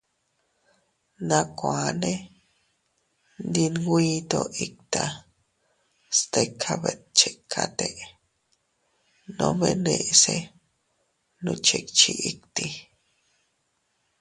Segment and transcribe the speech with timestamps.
[1.27, 2.13] Nakuanne
[3.45, 5.03] ndi nwito itta,
[6.17, 7.89] stika betchikate,
[9.37, 10.35] nome neʼese
[11.39, 12.67] gnuchikchi itti.